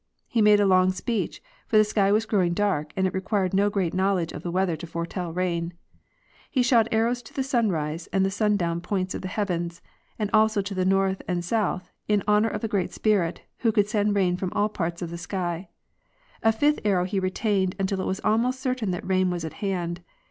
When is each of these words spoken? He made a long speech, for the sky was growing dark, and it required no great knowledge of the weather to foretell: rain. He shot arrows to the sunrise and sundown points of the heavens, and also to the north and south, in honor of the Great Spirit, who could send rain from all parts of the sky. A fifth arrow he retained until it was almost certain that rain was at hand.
He 0.27 0.41
made 0.41 0.59
a 0.59 0.65
long 0.65 0.91
speech, 0.91 1.43
for 1.67 1.77
the 1.77 1.83
sky 1.83 2.11
was 2.11 2.25
growing 2.25 2.55
dark, 2.55 2.91
and 2.95 3.05
it 3.05 3.13
required 3.13 3.53
no 3.53 3.69
great 3.69 3.93
knowledge 3.93 4.31
of 4.31 4.41
the 4.41 4.49
weather 4.49 4.75
to 4.77 4.87
foretell: 4.87 5.31
rain. 5.31 5.73
He 6.49 6.63
shot 6.63 6.87
arrows 6.91 7.21
to 7.21 7.35
the 7.35 7.43
sunrise 7.43 8.07
and 8.07 8.33
sundown 8.33 8.81
points 8.81 9.13
of 9.13 9.21
the 9.21 9.27
heavens, 9.27 9.79
and 10.17 10.31
also 10.33 10.59
to 10.63 10.73
the 10.73 10.85
north 10.85 11.21
and 11.27 11.45
south, 11.45 11.91
in 12.07 12.23
honor 12.27 12.49
of 12.49 12.61
the 12.61 12.67
Great 12.67 12.91
Spirit, 12.91 13.41
who 13.59 13.71
could 13.71 13.87
send 13.87 14.15
rain 14.15 14.37
from 14.37 14.51
all 14.53 14.69
parts 14.69 15.03
of 15.03 15.11
the 15.11 15.19
sky. 15.19 15.69
A 16.41 16.51
fifth 16.51 16.79
arrow 16.83 17.03
he 17.05 17.19
retained 17.19 17.75
until 17.77 17.99
it 18.01 18.07
was 18.07 18.21
almost 18.23 18.59
certain 18.59 18.89
that 18.89 19.05
rain 19.07 19.29
was 19.29 19.45
at 19.45 19.53
hand. 19.61 20.01